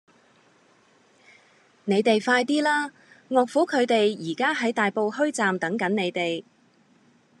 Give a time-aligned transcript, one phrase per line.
[1.85, 2.89] 你哋快啲啦!
[3.29, 6.43] 岳父佢哋而家喺大埔墟站等緊你哋